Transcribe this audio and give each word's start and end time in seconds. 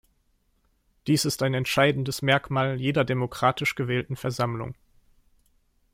Dies 1.05 1.25
ist 1.25 1.43
ein 1.43 1.53
entscheidendes 1.53 2.23
Merkmal 2.23 2.81
jeder 2.81 3.05
demokratisch 3.05 3.75
gewählten 3.75 4.15
Versammlung.- 4.15 4.73